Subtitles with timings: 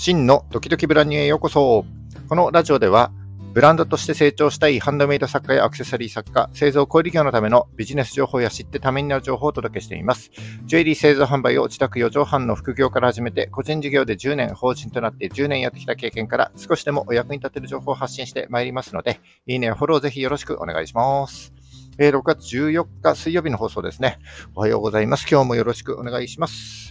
[0.00, 1.84] 真のドキドキブランニュへようこそ。
[2.28, 3.10] このラジオでは、
[3.52, 10.30] ブランドとして成長したいハンドメイド作家やアクセサリー作家、製造小売業のためのビジネス情報や知ってためになる情報をお届けしています。
[10.66, 19.18] ジュエリー製造販売を自宅4畳半の副業から始めて、個人事業で10年、法人となって10年やってきた経験から少しでもお役に立てる情報を発信してまいりますので、
[19.48, 21.52] いいね、フォローぜひよろしくお願いします。
[21.98, 24.20] え、6月14日水曜日の放送ですね。
[24.54, 25.26] おはようございます。
[25.28, 26.87] 今日もよろしくお願いします。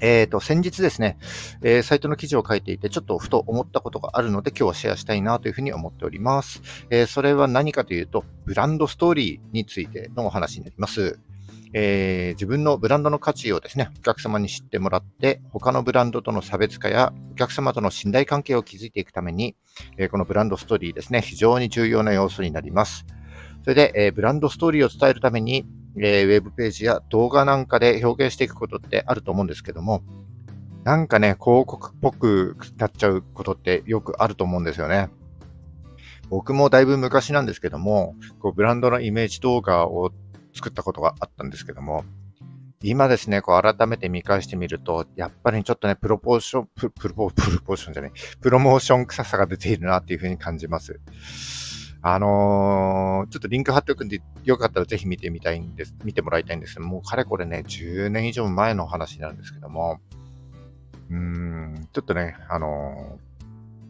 [0.00, 1.18] えっ、ー、と、先日ですね、
[1.62, 6.62] えー、サイトの記事を書いていて、ちょっとふと思ったことがあるので、今日はシェアしたいなというふうに思っております。
[6.90, 11.18] えー、それは何かというと、ブランドストーリーについてのお話になります。
[11.74, 19.54] えー、自分のブランドの価値をですね、お客様に知ってもらって、他のブランドとの差別化やお客様との信頼関係を築いていくために、
[19.96, 23.04] えー、このブランドストーリーですね、非常に重要な要素になります。
[23.62, 30.02] それで、えー、ブランドストーリーを伝えるために、えー、ウェブページや動画なんかで表現していくことってあると思うんですけども、
[30.84, 35.10] なんかね、広告っぽくなっちゃうことってよくあると思うんですよね。
[36.30, 40.12] 僕もだいぶ昔なんですけども、こうブランドのイメージ動画を
[40.54, 42.04] 作ったことがあったんですけども、
[42.82, 51.00] 今ですね、こう改めて見返してみると、やっぱりちょっとね、プロポーション、ププロポーションじゃない、プロモーション臭さが出ているなっていうふうに感じます。
[52.02, 60.00] あのー、ちょっとリンク貼っておくんで、よかったらぜひ見てみたいんです、見てもらいたいんですけども、うかれこれね、10年以上前の話になるんですけども、
[61.10, 63.28] うーん、ちょっとね、あのー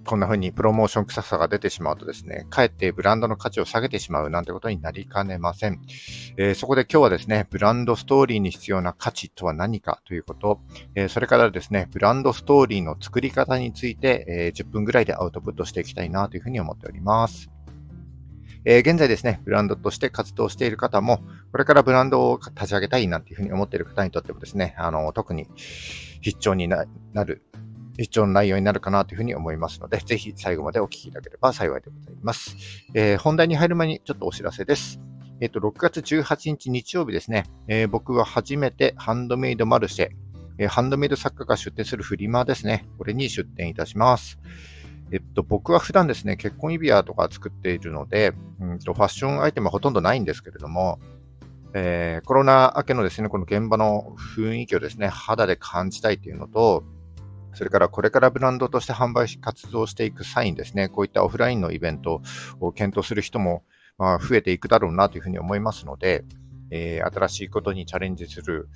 [0.09, 5.83] こんな風にプロモーション臭さが出てしまうとですね、かえってブランドの価値を下げてしまうなんてことになりかねません。
[6.39, 10.61] えー、そこで今日はですね、ブランドストーリーに必要な価値とは何かということ、
[10.95, 17.51] えー、それからですね、ブランドストーリーの作り方について、え、10分ぐらいでアウトプットしていきたいなというふうに思っております。
[18.71, 25.47] えー、現在ですね、ブランドとして活動している方も、これからブランドを立ち上げたいなんていうふうに思っている方にとってもですね、あの、特に
[26.21, 26.85] 必聴にな
[27.25, 27.41] る、
[27.97, 32.57] 必聴の内容になるかなというふうに思いますので、ぜひ最後までお聞きいただければ幸いでございます。
[32.93, 35.01] えー、本題に入る前にちょっとお知らせです。
[35.41, 40.11] えっ、ー、と、6月18日日曜日ですね、えー、僕は初めてハンドメイドマルシェ、
[40.59, 44.39] えハンドメイド作家が出店するフリマですね、これに出店いたします。
[45.11, 51.01] えっと、僕は普段ですね、結婚指輪とか作っているので、うんと、ファッションアイテムはほとんどないんですけれども、
[51.75, 56.85] えー、コロナ明けのですね、この現場の雰囲気をですね、肌で感じたいというのと、
[57.55, 62.23] それからこれからブランドとして販売し活動していく際にですね、こういったオフラインのイベント
[62.61, 63.65] を検討する人も、
[63.97, 66.25] まあ、増えていくだろうなというふうに思いますので、
[66.71, 68.69] えー、新しいことにチャレンジする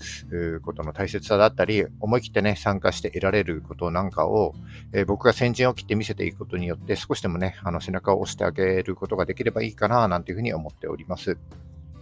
[0.65, 4.55] ことの大切さだったり、思い切ってね、参加して得られることなんかを、
[4.93, 11.39] えー、僕が先陣を切って見せていくことによって、少しでもね、あの背中を押してあげることができればいいかな、なんていうふうに思っております。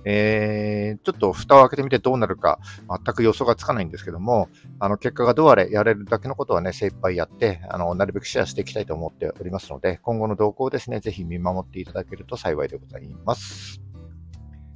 [0.05, 2.59] えー、ちょっと蓋を開けてみてどうなるか、
[2.89, 13.83] 全く予想がつかないんですけども、あの、結果がどうあれ、やれるだけのことはね、精一杯やって、あの、なるべくシェアしていきたいと思っておりますので、今後の動向をですね、ぜひ見守っていただけると幸いでございます。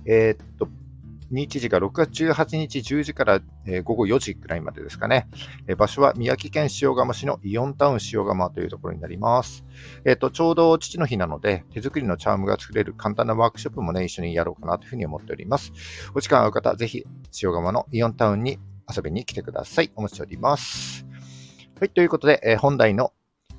[0.05, 0.69] えー、っと、
[1.35, 5.29] 日時が6月18日10時から、えー、午後4時くらいまでですかね。
[5.67, 9.65] えー、場所は宮城県塩釜市のイオンタウン塩釜というところになります。
[10.05, 15.73] えっ、ー、と、ちょうど父の日なので、手作りのチャームが作れる簡単なワークショップもね、一緒にやろうかなというふうに思っております。
[16.15, 17.05] お時間合う方、ぜひ
[17.43, 18.59] 塩釜のイオンタウンに
[18.95, 19.91] 遊びに来てください。
[19.97, 21.05] お待ちしております。
[21.81, 23.13] はい、ということで、え本題の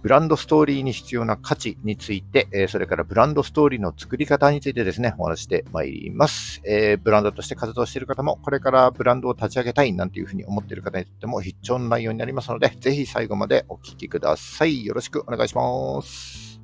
[0.05, 6.61] ブランドストーリーに必要な価値について、えそれからブランドストーリーの作り方についてですね、お話してまいります。
[6.63, 14.85] え、ブランドとして活動している方も、これからブランドを立ち上げたいなんていうふうに思っている方にとっても必聴の内容になりますので、ぜひ最後までお聞きください。
[14.85, 16.54] よろしくお願いします。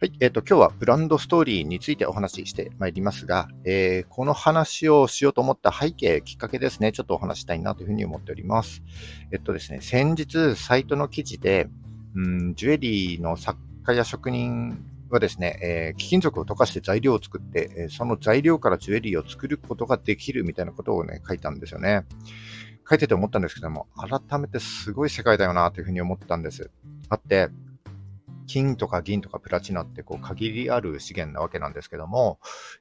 [0.00, 0.12] はい。
[0.18, 8.82] えっ、ー、と、今日はブランドストーリーについてお話ししてまいりますが、えー、この話をしようと思った背景、きっかけですね、ちょっとお話したいなというふうに思っております。
[9.30, 11.68] えっとですね、先日、サイトの記事で、
[12.16, 22.04] うん、ジュエリーの作家や職人はですね、えー、貴金属を溶かして材料を作って、えその材料からジュエリーを作ることができるみたいなことをね、書いたんですよね。
[22.88, 26.70] 書いてて思ったんですけども、改めてすごい世界だよなというふうに思ったんです。
[27.08, 27.48] あって、
[28.46, 32.38] 金とか銀とかプラチナってこう限りある資源なわけなんですけども、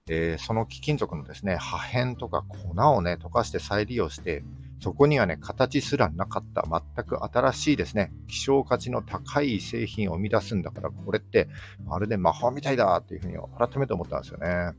[0.08, 4.44] えー、その貴金属のですね、破片とか粉をね、溶かして再利用して、
[4.82, 11.48] そこにはね、形すらなかった全く新しいですね、希少価値の高い製品を生み出すんだから、これって
[11.86, 14.74] まるで魔法みたいだっていうふうに改めて思ったんですよね。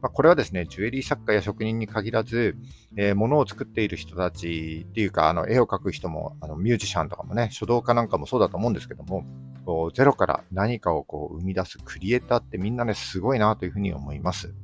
[0.00, 2.56] まあ、これはですね、ジュエリー作家や職人に限らず、
[2.96, 9.24] えー、物を作っている人たちっていうか、あの絵を描く人も、あのミュージシャンとかもね、書道家なんかもそうだと思うんですけども、
[9.64, 14.54] こうゼロから何かをこう生み出すクリエイターってみんなね、すごいなというふうに思います。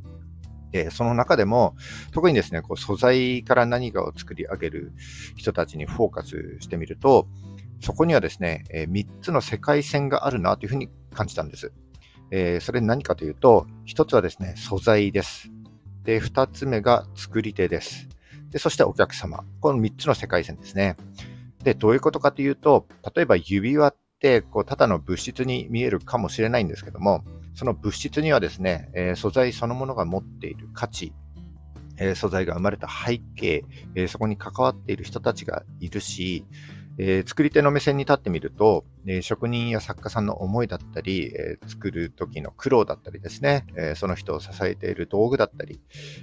[0.71, 1.77] で、その中でも、
[2.13, 4.93] 特にですね、こう素材から何かを作り上げる
[5.37, 7.29] 人たちにフォーカスしてみると、
[7.81, 11.73] そこにはですね、えー、3つの世界線があるなというふうに感じたんです。
[12.31, 15.51] えー、それ何かというと、1つはですね、素材です。
[16.05, 18.09] で、2つ目が作り手です。
[18.51, 19.45] で、そしてお客様。
[19.61, 20.97] この3つの世界線ですね。
[21.63, 27.25] で、どういうことかというと、例えば指輪って、こう、ただの物質に見えるかもしれないんですけども、
[27.55, 31.13] その物質にはですね、えー、素材そのものが持っている価値、
[31.97, 36.45] えー、素材が生まれた背景、えー、そこに関わっている人たちがいるし、
[36.99, 45.81] えー、作り手の目線に立ってみると、えー、職人や作家さんの思いだったり、えー、作る時の苦労だったりですね、えその人を支えている道具だったり、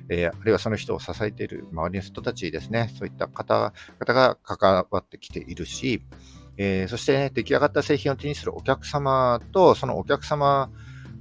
[0.10, 6.04] えあるいはその人を支えている周りの人たちですね、そういった方々が関わってきているし、
[6.58, 10.70] えそして、ね、出来上がった製品を手にするお客様と、そのお客様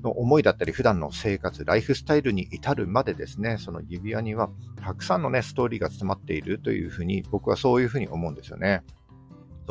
[0.02, 4.50] の思いだったり、普段の生活、ライフスタイルに至るまでですね、その指輪には
[4.82, 8.82] たくさんのね、ストーリーが詰まっているというふうに、僕はそういうふうに思うんですよね。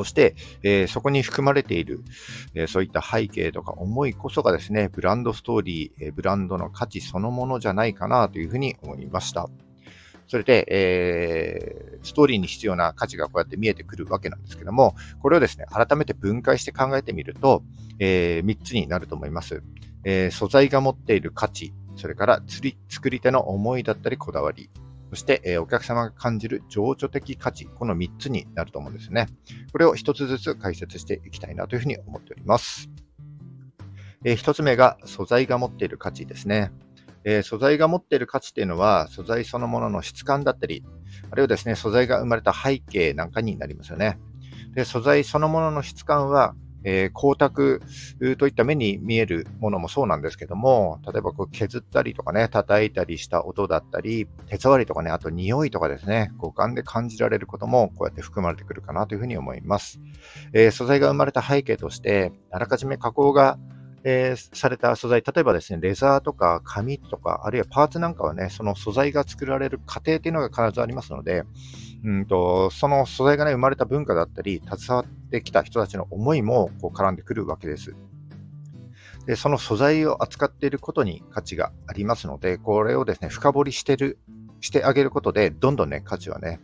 [0.00, 2.02] そして、えー、そこに含まれている、
[2.54, 9.50] えー、そういった背景とか思いこそがですね、ブランドストーリー、えー、ブランドの価値そのものじゃないかなというふうに思いました。
[10.26, 17.62] それで、えー、ストーリーに必要な価値がこうやって見えてくるわけなんですけども、これをですね、改めて分解して考えてみると、
[17.98, 19.62] えー、3つになると思います。
[20.04, 24.70] えー、素材が持っている価値、それから釣り作り手の思いだったりこだわり、
[25.10, 29.26] そして、え、お客様が感じる情緒的価値、この3つになると思うんですね。
[29.72, 32.88] これを1つずつ解説していきたいなというふうに思っております。
[34.24, 36.70] え、1つ目が素材が持っている価値ですね。
[37.24, 40.84] え、素材が持っている価値っていうのは、素材そのものの質感だったり、
[41.30, 44.18] あるいはですね、素材が生まれた背景なんかになりますよね。
[44.74, 46.54] で素材そのものの質感は、
[46.84, 47.80] えー、光沢
[48.36, 60.00] といった目に見えるものもそうなんですけども、例えばこう削ったりとかね、叩いたりした音だったり、手触りとかね、あと匂いとかですね、五感で感じられることもこうやって含まれてくるかなというふうに思います。
[60.52, 63.58] えー、素材が生まれた背景として、あらかじめ加工が
[64.02, 71.44] えー、された素材、例えばですね、レザーとか紙とか、あるいはパーツなんかはね、その素材が作られる過程っていうのが必ずありますので、
[72.02, 77.94] うんと、その素材がね、生まれた文化だったり、携わってきた人たちの思いもこう絡んでくるわけです。
[79.26, 84.18] で、その素材を扱っていることに価値がありますので、これをですね、深掘りしてる、
[84.60, 86.60] してあげることで、どんどんね、価値はね、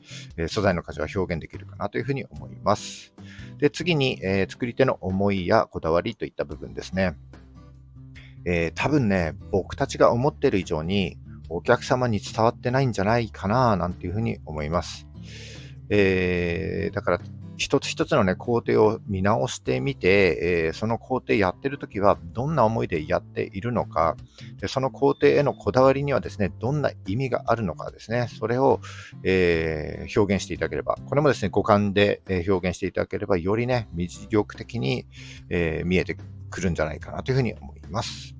[0.48, 3.14] 素材の価値は表現できるかなというふうに思います。
[3.58, 7.16] で、次に、え、作り手の思いやこだわりといった部分ですね。
[8.44, 15.08] えー、多分ね、僕たちが思ってる以上にお客様に伝わってないんじゃないかな、なんていうふうに思います。
[15.88, 17.20] えー、だから、
[17.56, 24.16] 一つ一つのね、工程を見直してみて、えー、その工程やってるときはどんな思いでやっているのか。
[24.60, 28.80] で、その工程へのこだわりにはですね、どんな意味があるのかですね、それを、
[29.22, 35.06] えー、表現していただければ、これもですね、五感で表現していただければ、よりね、魅力的に、
[35.48, 36.16] えー、見えて
[36.50, 38.34] くるんじゃないかなというふうに思います。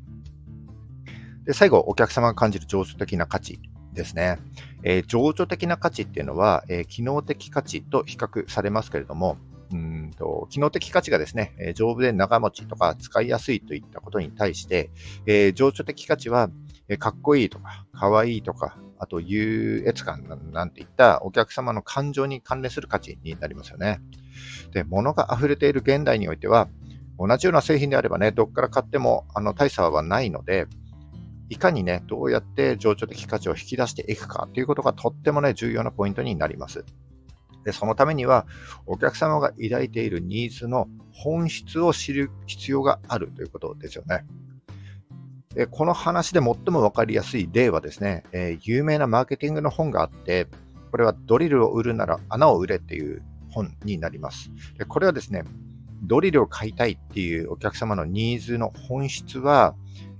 [1.45, 3.61] で、最後、お客様が感じる情緒的な価値。
[3.97, 4.39] ですね。
[4.83, 9.39] えー、情緒的な価値っていうのは、えー、機能的価値と比較されますけれども、
[9.73, 14.91] うんと機能的価値がですね、えー、丈夫で長持ちとか使いやすいといったことに対して、
[15.27, 16.51] えー、情緒的価値は、
[16.89, 24.01] えー、かっこいいとか、かわいいとか、あと優越感なんていったお客様の感情に関連する価値になりますよね。
[24.73, 26.69] で、物が溢れている現代においては、
[27.19, 30.67] 同じような製品であればね、どっから買ってもあの大差はないので、
[31.49, 36.85] いかにね、どうやって情緒的価値を引き出していくかということがとってもね、重要なポイントになります。
[37.65, 38.47] で、そのためには、
[38.87, 44.25] お客様が抱いているニーズの本質を知る必要があるということですよね。
[45.55, 50.49] でこの話で最もわかりやすい例はですね、えー、有名なマーケティングの本があって、
[50.91, 54.51] これはドリルを売るなら穴を売れっていう本になります。
[54.77, 55.45] でこれはですね、
[56.03, 59.75] ドリルを買いたいっていうお客様のニーズの本質は、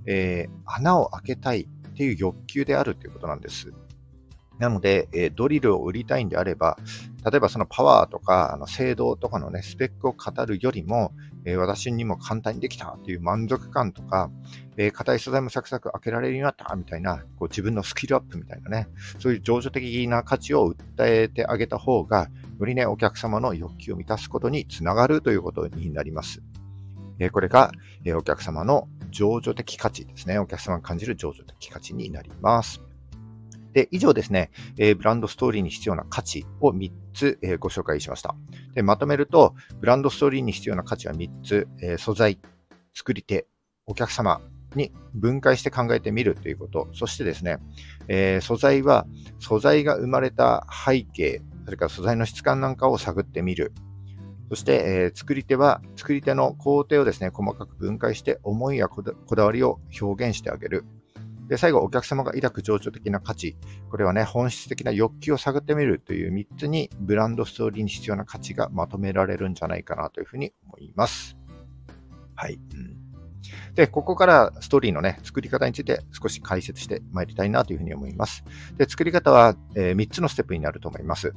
[0.07, 3.73] えー、穴を開けたいっていう欲求であるということなんです。
[4.59, 6.77] なので、えー、ドリルを売りたいんであれば、
[7.29, 11.11] 例えばそのパワーとか、あの精度とかのね、スペックを語るよりも、
[11.45, 14.31] えー、私にも簡単にできたっていう満足感とか、
[14.77, 18.87] えー、硬い素材もサクサク開けられるようになったみたいな、こう自分のスキルアップみたいなね、
[19.19, 22.27] そういう情緒的な価値を訴えてあげた方が、
[22.59, 26.41] よりね、お客様の欲求を満たすことにつながるということになります。
[27.19, 27.71] えこれが、
[28.05, 28.87] えお客様の
[29.17, 30.37] 情緒的価値ですね。
[30.37, 32.83] お客様が感じる情緒的価値になります。
[33.73, 38.35] で、以上ですね、えー、ブランドストーリーに必要な価値を3つ、えー、ご紹介しました。
[38.75, 42.39] で、まとめると、ブランドストーリーに必要な価値は3つ、えー、素材、
[42.93, 43.47] 作り手、
[43.87, 44.39] お客様
[44.75, 46.87] に分解して考えてみるということ。
[46.93, 47.57] そしてですね、
[48.07, 49.07] え、素材は
[49.39, 53.73] 素材が生まれた背景、それから素材の質感なんかを探ってみる。
[54.49, 60.85] そして、えー、作り手は作り手の工程をですね、細かく分解して思いやこだわりを表現してあげる。
[61.47, 63.57] で、最後、お客様が抱く情緒的な価値。
[63.89, 71.37] これはね、本質的な欲求を探ってみるという3つに、ブランドストーリーに必要な価値がまとめられるんじゃないかなというふうに思います。
[72.35, 72.55] はい。
[72.55, 72.96] うん
[73.77, 78.43] で、ここからストーリーのね、作り方について少し解説してまいりたいなというふうに思います。
[78.75, 81.31] で、作り方は、えー、3つのステップになると思います。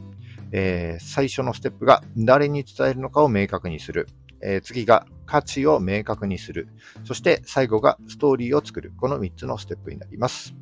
[0.51, 4.09] えー、最初のステップが誰に伝えるのかを明確にする。
[4.43, 6.69] え、次が価値を明確にする。
[7.05, 8.95] そして最後がストーリーを作る。
[8.97, 10.55] この3つのステップになります。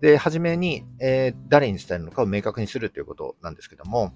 [0.00, 4.12] で、はじめに、えー、誰に伝えるのかを明確にするということなんですけども、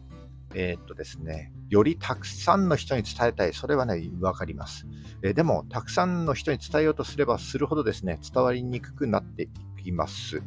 [0.54, 3.52] えー、っとですね、よりたくさんの人に伝えたい。
[3.52, 4.86] それはね、わかります。
[5.22, 10.42] えー、でも、たくさんの人に伝えようとすればするほどですね、伝わりにくくなっていきます。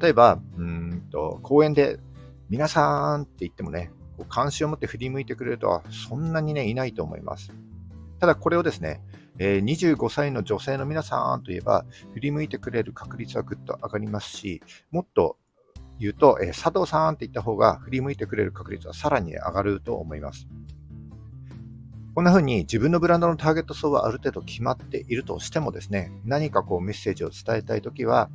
[0.00, 1.98] 例えば、うんと、公園で、
[2.50, 7.52] 皆さんって言ってもね、こう関心を持って振り向いてくれる人はそんなにね、いないと思います。
[8.18, 9.00] ただこれをですね、
[9.38, 15.36] えー、25歳の女性の皆さんといえば、振り向いてくれる確率はぐっと上がりますし、もっと
[15.98, 20.46] 言うと、え、佐藤さんって言った方が振り向いてくれる確率はさらに上がると思います。
[22.14, 28.28] こんな風に自分のブランドのターゲット層はある程度決まっているとしてもですね、何かこうメッセージを伝えたいときは、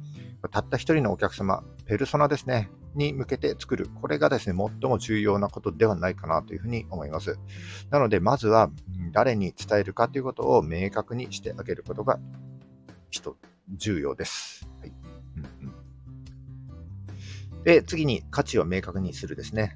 [0.52, 3.90] たった一人のお客様、ペルソナですね、に向けて作る。
[4.02, 7.38] これがですね、最も重要なことではないかなというふうに思います。
[7.90, 8.70] なので、まずは
[9.12, 12.20] 誰に伝えるかということを明確にしてあげることが
[13.76, 14.68] 重要です。
[14.80, 14.94] はい、
[17.64, 19.76] で、次に価値を明確にするですね。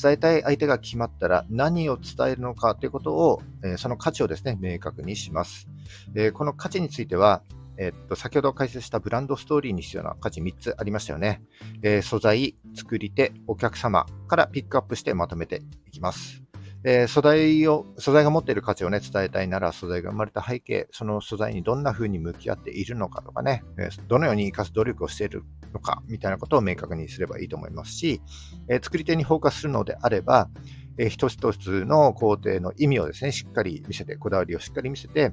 [0.00, 5.68] 伝えたい相手が決まったら何を伝えるのかということを、えその価値をですね、明確にします。
[6.14, 7.42] えこの価値については、
[7.78, 11.42] えっと、先ほど解説したブランドストーリーに必要な価値3つありましたよね。
[11.82, 16.45] え、素材、作り手、お客様からピックアップしてまとめていきます。
[16.88, 25.42] え、素材を、素材が持っている価値をね、伝えたいなら、素材が生まれた背景、その素材にどんな風に向き合っているのかとかね、え、どのように活かす努力をしている
[25.74, 28.22] のか、みたいなことを明確にすればいいと思いますし、
[28.68, 30.48] え、作り手にフォーカスするのであれば、
[30.96, 35.32] えー、一つ一つの工程の意味をですね、しっかり見せて、こだわりをしっかり見せて、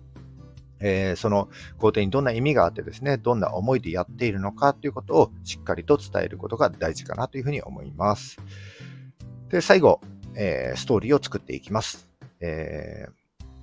[0.80, 8.38] えー、その工程にどんな意味があってですね、どんな思いでやっているのかということをしっかりと伝えることが大事かなというふうに思います。
[9.50, 10.02] で、最後、
[10.36, 12.10] えー、ストーリーを作っていきます。
[12.40, 13.08] え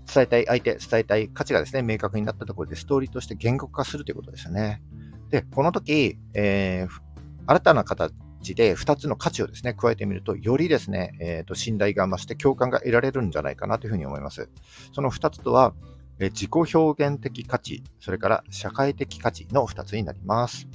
[0.07, 4.83] ー、伝えたい相手、伝えたい価値がですね、明確になったところでストーリーとして言語化するということですよね。
[5.31, 8.13] で、この時、えー、新たな形
[8.55, 14.49] で2つの価値をですね、加えてみると、よりですね、えーと、信頼が増して共感が得られるんじゃないかなというふうに思います。
[14.93, 15.75] その2つとは、
[16.19, 20.69] え自己表現的価値、それから社会的価値の2つになります。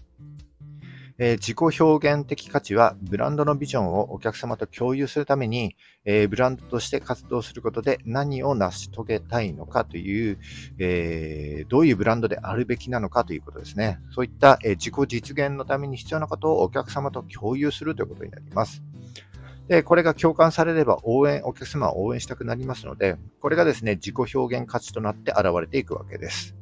[1.18, 10.38] え自己表現的価値は、ブランドのビジョンをお客様と共有するために、えブランドとして活動することで何を成し遂げたいのかという、
[10.78, 14.00] えー、どういうブランドであるべきなのかということですね。
[14.12, 18.84] そういった、え自己実現のために必要なことをお客様と共有するということになります。
[19.68, 26.56] で、これが共感されれば応援、お客様は応援したくなりますので、これがですね、自己表現価値となって現れていくわけです。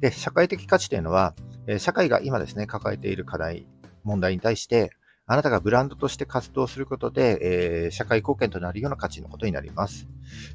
[0.00, 1.34] で、社会的価値というのは、
[1.78, 3.66] 社会が今ですね、抱えている課題、
[4.04, 4.90] 問題に対して、
[5.26, 10.08] あなたがブランドとして活動することで、えー、社会貢献となるような価値のことになります。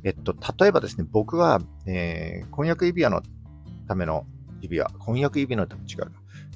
[0.03, 3.21] えっと、例えばですね、僕は、えー、婚約指輪の
[3.87, 4.25] ための
[4.61, 6.11] 指輪、婚約指輪のため違う。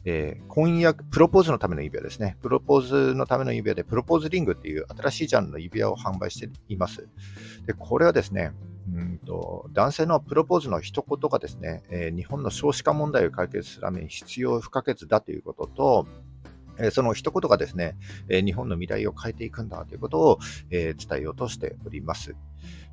[0.06, 2.38] えー、婚約、プロポーズのための指輪ですね。
[2.42, 7.08] プロポーズのための指輪で、プロポーズリングっていう新しいジャンルの指輪を販売しています。
[7.66, 8.52] で、これはですね、
[8.94, 16.08] うんと男性のプロポーズの一言がですね、えー、日本の少子化問題を解決するために必要不可欠だということと、
[16.80, 17.96] えー、その一言がですね、
[18.28, 20.40] えー、日本の未来を変えていくんだということを、
[20.72, 22.32] え伝えようとしております。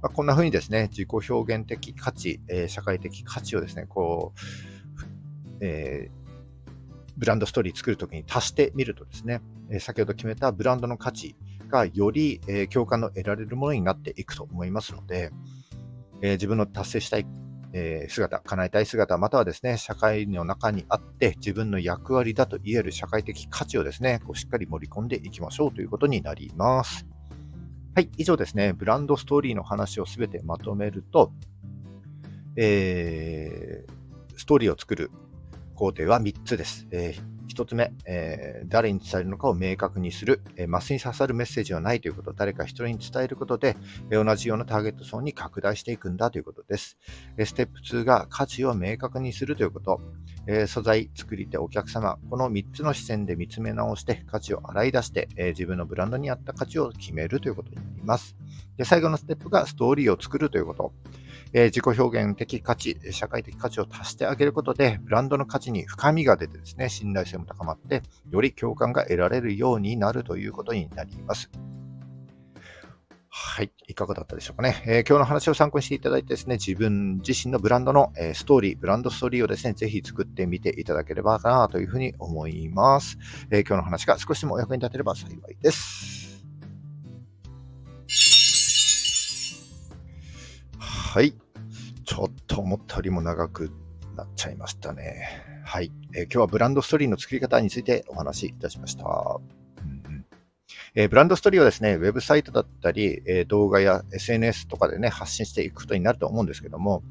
[0.02, 6.17] まあ、こんな風にですね、自己表現的価値、え社会的価値をですね、こう、えー
[7.18, 11.36] ブランドストーリー作るときに足してみるとですね、え先ほど決めたブランドの価値
[11.68, 15.32] がより、え共感の得られるものになっていくと思いますので、
[16.22, 17.26] え自分の達成したい、
[17.72, 27.04] え姿、叶えたい姿、またはですね、社会の中にあって自分の役割だと言える社会的価値をですね、こうしっかり盛り込んでいきましょうということになります。
[27.96, 31.32] はい、以上ですね、ブランドストーリーの話をすべてまとめると、
[32.54, 35.10] えー、ストーリーを作る
[35.78, 36.88] 工程は3つです。
[36.90, 43.76] えー、一つ目、えー、誰に伝えるのかを明確にする、えー、マスに刺さるメッセージはないということを誰か一人に伝えることで、
[44.10, 46.98] え、同じようなターゲット層に拡大していくんだということです。
[47.36, 50.00] えステップ2が価値を明確にするということ。
[50.48, 58.34] え素材、作り手、お客様、この3つの視線で見つめ直して価値を洗い出して、え自分のブランドに合った価値を決めるということになります。
[58.78, 60.92] で最後のステップがストーリーを作るということ。
[61.52, 71.50] えー、自己表現的価値、社会的価値を足してあげることで、ブランドの価値に深みが出てですね、信頼性も高まって、より共感が得られるようになるということになります。
[73.30, 73.70] はい。
[73.86, 74.82] いかがだったでしょうかね。
[74.86, 83.18] えー、今日の話を参考にしていただいてですね、自分自身のブランドの、えー、ストーリー、ブランドストーリーをですね、ぜひ作ってみていただければなというふうに思います。
[83.50, 86.27] えー、今日の話が少しでもお役に立てれば幸いです。
[91.08, 91.32] はい。
[92.04, 93.70] ちょっと思ったよりも長く
[94.14, 95.42] なっちゃいましたね。
[95.64, 99.40] はい、えー、今日はブランドストーリーの作り方についてお話しいたしました。
[100.94, 107.02] えー、ブランドストーリーはですね、ウェブサイトだったり、えー、動画や SNS とかでね、発信していくことになると思うんですけども、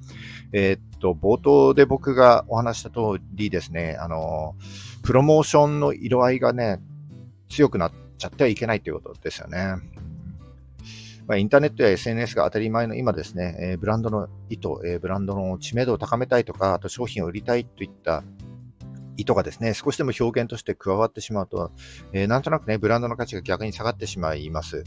[0.54, 4.54] えー、っと、冒頭で僕がお話した通りですね、あの、
[5.02, 6.80] プロモーションの色合いがね、
[7.50, 9.74] 強くなっちゃってはいけないということですよね。
[11.28, 18.24] まあ、インターネットや SNS が当たり前の今ですね、えー、ブランドの意図、えー、ブランドの知名度を高めたいとか、あと商品を売りたいといった
[19.18, 21.72] 意図がですね、少しでも表現として加わってしまうと、
[22.14, 24.86] えー、なんとなくね、ブランドの価値が逆に下がってしまいます。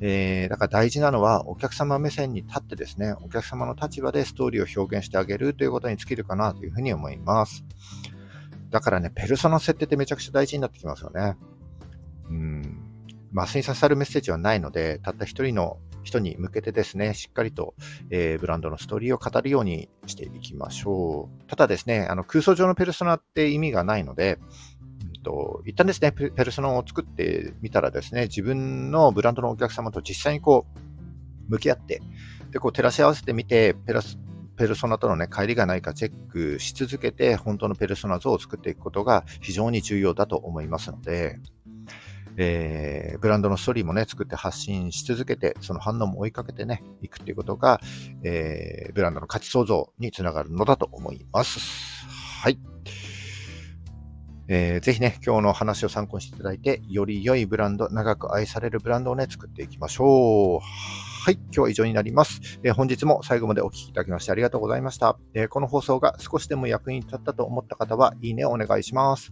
[0.00, 7.64] えー、だから大事なのは、お客様目線に立ってですね、お客様の立場でストーリーを表現してあげるということに尽きるかなというふうに思います。
[8.70, 11.36] だからね、ペルソナ設定ってめちゃくちゃ大事になってきますよね。
[13.34, 17.74] 麻酔刺さるメッセージはないので、たった一人の人に向けてですね、しっかりと、
[18.10, 21.46] えー、ブランドのストーリーを語るようにしていきましょう。
[21.46, 32.00] ただですね、あの空想上のペルソナって意味がないので、うんと、一旦ですね、ペルソナを作ってみたらですね、自分のブランドのお客様と実際にこう、向き合って、
[32.50, 34.18] で、こう照らし合わせてみて、ペラス
[34.56, 41.38] ペルソナとのね、乖離がないかチェックし続けて、本当のペルソナ像を作っていくことが非常に重要だと思いますので、
[42.42, 47.80] えー、ブランドのストーリーもね、作って発信し続けて、その反応も追いかけてね、いくっていうことが、
[48.22, 51.60] えー、ブランドの価値創造につながるのだと思います。
[52.42, 52.58] はい。
[54.48, 60.60] えー、ぜひね、今日の話を参考にしていただいて、より良いブランド、長く愛されるブランドをね、作っていきましょう。
[61.22, 69.30] はい、今日は以上になります、えー、本日も最後までお聴きいただきましてありがとうございました、えー、この放送が少しでも役に立ったと思った方は、いいねをお願いします。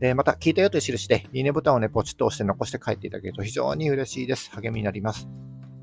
[0.00, 4.50] えまた、聞いたよという印で、いいねボタンをね、ポチッと押して残して帰っていただけると非常に嬉しいです。
[4.50, 5.28] 励みになります。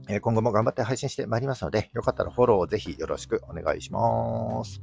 [0.09, 4.81] え今後も頑張って配信してまいりますので、よかったらフォローをぜひよろしくお願いします。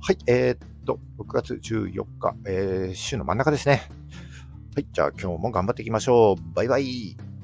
[0.00, 3.82] はい、えー、っと、6月14日、えー、週の真ん中ですね。
[4.74, 6.54] はい、じゃあ今日も頑張っていきましょう。
[6.54, 7.35] バイバイ。